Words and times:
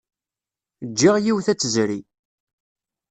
Jjiɣ 0.89 1.15
yiwet 1.19 1.47
ad 1.51 1.57
tezri. 1.59 1.99